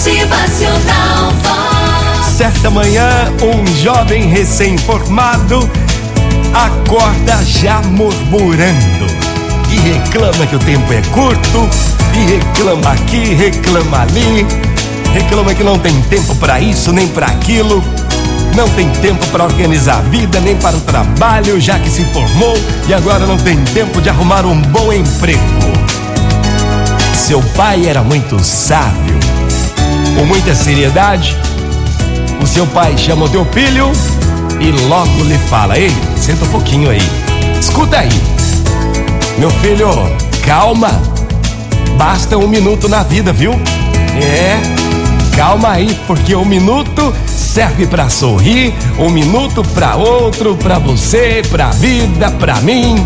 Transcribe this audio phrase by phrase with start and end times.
[0.00, 2.32] Motivacional Vox.
[2.34, 3.06] Certa manhã,
[3.42, 5.70] um jovem recém-formado
[6.54, 9.06] acorda já murmurando
[9.70, 11.68] e reclama que o tempo é curto,
[12.14, 14.46] e reclama aqui, reclama ali,
[15.12, 17.84] reclama que não tem tempo para isso nem para aquilo,
[18.56, 22.56] não tem tempo para organizar a vida nem para o trabalho, já que se formou
[22.88, 25.42] e agora não tem tempo de arrumar um bom emprego.
[27.12, 29.20] Seu pai era muito sábio,
[30.16, 31.36] com muita seriedade.
[32.42, 33.92] O seu pai chama o teu filho
[34.60, 37.02] e logo lhe fala: Ei, senta um pouquinho aí,
[37.60, 38.08] escuta aí,
[39.38, 39.88] meu filho,
[40.44, 40.90] calma,
[41.96, 43.52] basta um minuto na vida, viu?
[44.22, 44.58] É,
[45.36, 51.70] calma aí, porque um minuto serve para sorrir, um minuto para outro, para você, para
[51.70, 53.04] vida, para mim.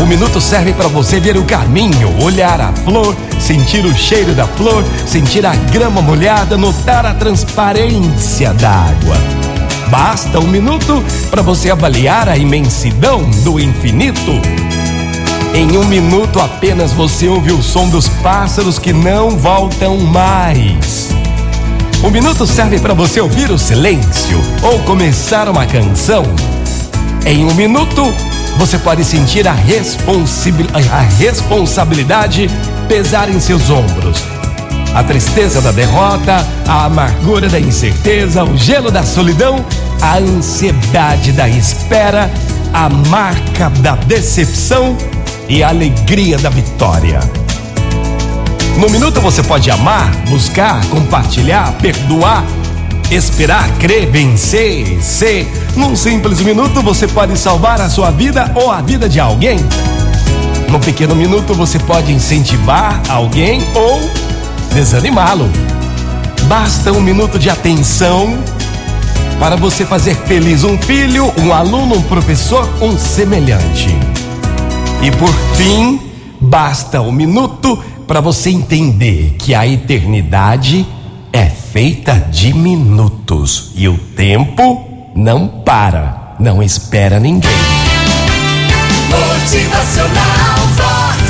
[0.00, 4.46] Um minuto serve para você ver o caminho, olhar a flor, sentir o cheiro da
[4.46, 9.16] flor, sentir a grama molhada, notar a transparência da água.
[9.90, 14.32] Basta um minuto para você avaliar a imensidão do infinito.
[15.54, 21.10] Em um minuto apenas você ouve o som dos pássaros que não voltam mais.
[22.02, 26.24] Um minuto serve para você ouvir o silêncio ou começar uma canção.
[27.24, 28.12] Em um minuto
[28.56, 32.48] você pode sentir a, a responsabilidade
[32.88, 34.22] pesar em seus ombros.
[34.94, 39.64] A tristeza da derrota, a amargura da incerteza, o gelo da solidão,
[40.00, 42.30] a ansiedade da espera,
[42.72, 44.96] a marca da decepção
[45.48, 47.20] e a alegria da vitória.
[48.78, 52.44] No minuto você pode amar, buscar, compartilhar, perdoar,
[53.10, 55.46] esperar, crer, vencer, ser.
[55.76, 59.58] Num simples minuto você pode salvar a sua vida ou a vida de alguém.
[60.68, 64.00] Num pequeno minuto você pode incentivar alguém ou
[64.72, 65.48] desanimá-lo.
[66.48, 68.36] Basta um minuto de atenção
[69.38, 73.88] para você fazer feliz um filho, um aluno, um professor, um semelhante.
[75.02, 76.00] E por fim,
[76.40, 80.86] basta um minuto para você entender que a eternidade
[81.32, 87.50] é feita de minutos e o tempo não para, não espera ninguém.
[89.10, 90.14] Motivacional
[90.76, 91.24] Vox.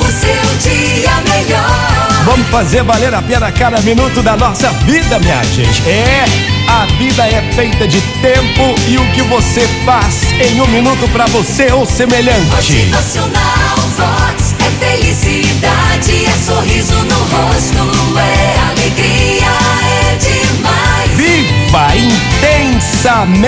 [0.00, 2.24] O seu dia melhor.
[2.24, 5.88] Vamos fazer valer a pena cada minuto da nossa vida, minha gente.
[5.88, 6.24] É,
[6.66, 11.26] a vida é feita de tempo e o que você faz em um minuto para
[11.26, 12.46] você ou semelhante.
[12.46, 14.54] Motivacional Vox.
[14.58, 17.93] É felicidade, é sorriso no rosto,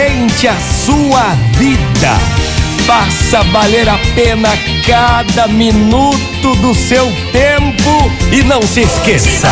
[0.06, 2.18] intensamente a sua vida.
[2.86, 4.48] Faça valer a pena
[4.86, 9.48] cada minuto do seu tempo e não se esqueça.